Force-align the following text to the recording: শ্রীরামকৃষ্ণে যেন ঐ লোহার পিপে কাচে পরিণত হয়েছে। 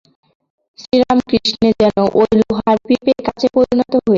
শ্রীরামকৃষ্ণে 0.79 1.69
যেন 1.81 1.97
ঐ 2.15 2.31
লোহার 2.39 2.77
পিপে 2.87 3.13
কাচে 3.25 3.47
পরিণত 3.55 3.91
হয়েছে। 3.93 4.09